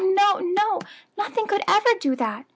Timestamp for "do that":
1.99-2.45